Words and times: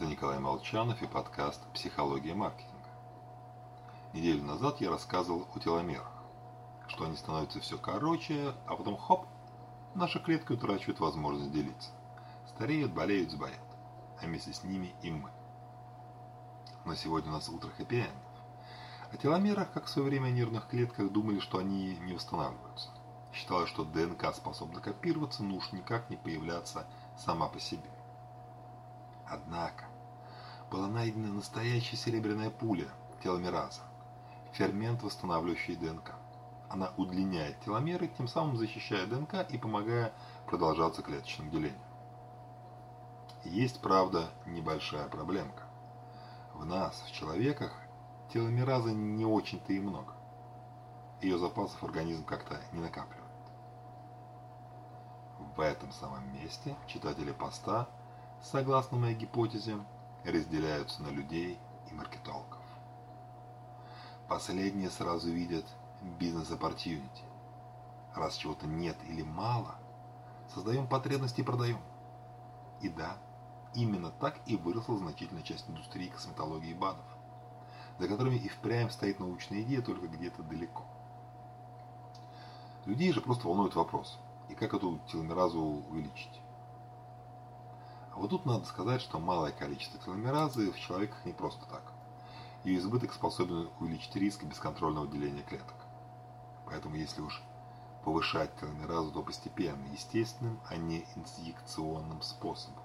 Это 0.00 0.08
Николай 0.08 0.38
Молчанов 0.38 1.02
и 1.02 1.06
подкаст 1.06 1.60
«Психология 1.74 2.32
маркетинга». 2.32 2.88
Неделю 4.14 4.44
назад 4.44 4.80
я 4.80 4.88
рассказывал 4.88 5.46
о 5.54 5.58
теломерах, 5.58 6.10
что 6.88 7.04
они 7.04 7.18
становятся 7.18 7.60
все 7.60 7.76
короче, 7.76 8.54
а 8.66 8.76
потом 8.76 8.96
хоп, 8.96 9.26
наша 9.94 10.18
клетка 10.18 10.52
утрачивает 10.52 11.00
возможность 11.00 11.52
делиться. 11.52 11.90
Стареют, 12.48 12.94
болеют, 12.94 13.30
сбоят, 13.30 13.60
а 14.22 14.24
вместе 14.24 14.54
с 14.54 14.64
ними 14.64 14.94
и 15.02 15.10
мы. 15.10 15.30
Но 16.86 16.94
сегодня 16.94 17.28
у 17.28 17.34
нас 17.34 17.50
утро 17.50 17.68
хэппи 17.68 18.06
О 19.12 19.16
теломерах, 19.18 19.70
как 19.70 19.84
в 19.84 19.90
свое 19.90 20.08
время 20.08 20.28
о 20.28 20.30
нервных 20.30 20.66
клетках, 20.66 21.12
думали, 21.12 21.40
что 21.40 21.58
они 21.58 21.94
не 21.96 22.14
восстанавливаются. 22.14 22.88
Считалось, 23.34 23.68
что 23.68 23.84
ДНК 23.84 24.34
способна 24.34 24.80
копироваться, 24.80 25.44
но 25.44 25.56
уж 25.56 25.72
никак 25.72 26.08
не 26.08 26.16
появляться 26.16 26.86
сама 27.18 27.48
по 27.48 27.60
себе. 27.60 27.99
Однако, 29.30 29.84
была 30.72 30.88
найдена 30.88 31.32
настоящая 31.32 31.96
серебряная 31.96 32.50
пуля 32.50 32.88
теломераза, 33.22 33.82
фермент, 34.52 35.02
восстанавливающий 35.04 35.76
ДНК. 35.76 36.16
Она 36.68 36.92
удлиняет 36.96 37.60
теломеры, 37.60 38.08
тем 38.08 38.26
самым 38.26 38.56
защищая 38.56 39.06
ДНК 39.06 39.46
и 39.48 39.56
помогая 39.56 40.12
продолжаться 40.46 41.02
клеточным 41.02 41.48
делением. 41.50 41.80
Есть, 43.44 43.80
правда, 43.80 44.30
небольшая 44.46 45.08
проблемка. 45.08 45.62
В 46.54 46.64
нас, 46.64 47.00
в 47.06 47.12
человеках, 47.12 47.72
теломеразы 48.32 48.92
не 48.92 49.24
очень-то 49.24 49.72
и 49.72 49.78
много. 49.78 50.12
Ее 51.20 51.38
запасов 51.38 51.82
организм 51.84 52.24
как-то 52.24 52.60
не 52.72 52.80
накапливает. 52.80 53.20
В 55.56 55.60
этом 55.60 55.92
самом 55.92 56.32
месте 56.34 56.76
читатели 56.86 57.32
поста, 57.32 57.88
согласно 58.42 58.98
моей 58.98 59.14
гипотезе, 59.14 59.78
разделяются 60.24 61.02
на 61.02 61.08
людей 61.08 61.58
и 61.90 61.94
маркетологов. 61.94 62.60
Последние 64.28 64.90
сразу 64.90 65.30
видят 65.30 65.66
бизнес-оппортьюнити. 66.18 67.24
Раз 68.14 68.36
чего-то 68.36 68.66
нет 68.66 68.96
или 69.08 69.22
мало, 69.22 69.76
создаем 70.54 70.86
потребности 70.86 71.40
и 71.40 71.44
продаем. 71.44 71.80
И 72.80 72.88
да, 72.88 73.16
именно 73.74 74.10
так 74.10 74.38
и 74.46 74.56
выросла 74.56 74.98
значительная 74.98 75.42
часть 75.42 75.68
индустрии 75.68 76.08
косметологии 76.08 76.70
и 76.70 76.74
БАДов, 76.74 77.04
за 77.98 78.08
которыми 78.08 78.36
и 78.36 78.48
впрямь 78.48 78.90
стоит 78.90 79.20
научная 79.20 79.62
идея 79.62 79.82
только 79.82 80.08
где-то 80.08 80.42
далеко. 80.42 80.84
Людей 82.86 83.12
же 83.12 83.20
просто 83.20 83.46
волнует 83.46 83.74
вопрос, 83.74 84.18
и 84.48 84.54
как 84.54 84.74
эту 84.74 84.98
теломеразу 85.10 85.60
увеличить. 85.60 86.40
Вот 88.20 88.28
тут 88.28 88.44
надо 88.44 88.66
сказать, 88.66 89.00
что 89.00 89.18
малое 89.18 89.50
количество 89.50 89.98
теломеразы 89.98 90.70
в 90.70 90.78
человеках 90.78 91.24
не 91.24 91.32
просто 91.32 91.64
так. 91.70 91.82
Ее 92.64 92.76
избыток 92.76 93.14
способен 93.14 93.70
увеличить 93.80 94.14
риск 94.14 94.44
бесконтрольного 94.44 95.06
деления 95.06 95.42
клеток. 95.42 95.74
Поэтому 96.66 96.96
если 96.96 97.22
уж 97.22 97.42
повышать 98.04 98.54
теломеразу, 98.60 99.10
то 99.10 99.22
постепенно, 99.22 99.86
естественным, 99.86 100.60
а 100.68 100.76
не 100.76 101.06
инъекционным 101.16 102.20
способом. 102.20 102.82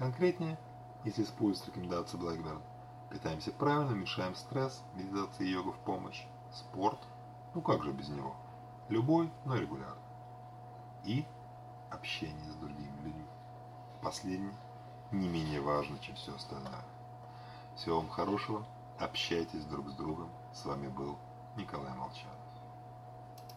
Конкретнее, 0.00 0.58
если 1.04 1.22
использовать 1.22 1.68
рекомендации 1.68 2.18
Blackbird, 2.18 2.62
питаемся 3.12 3.52
правильно, 3.52 3.92
уменьшаем 3.92 4.34
стресс, 4.34 4.82
медитация 4.94 5.46
и 5.46 5.50
йога 5.50 5.70
в 5.70 5.78
помощь, 5.84 6.26
спорт, 6.52 6.98
ну 7.54 7.62
как 7.62 7.84
же 7.84 7.92
без 7.92 8.08
него, 8.08 8.34
любой, 8.88 9.30
но 9.44 9.54
регулярно. 9.54 10.02
И 11.04 11.24
общение. 11.92 12.39
Последнее 14.02 14.54
не 15.12 15.28
менее 15.28 15.60
важно, 15.60 15.98
чем 15.98 16.14
все 16.14 16.34
остальное. 16.34 16.84
Всего 17.76 17.96
вам 17.96 18.08
хорошего, 18.08 18.64
общайтесь 18.98 19.64
друг 19.64 19.88
с 19.90 19.92
другом. 19.92 20.30
С 20.54 20.64
вами 20.64 20.88
был 20.88 21.18
Николай 21.56 21.92
Молчанов. 21.94 22.38